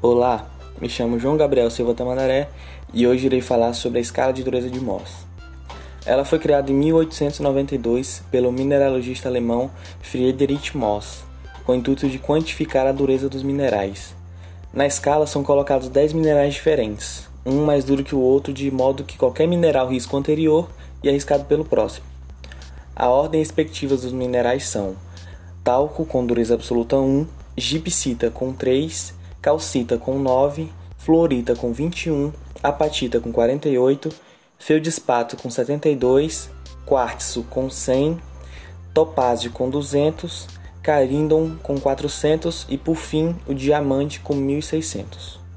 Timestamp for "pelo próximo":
21.46-22.06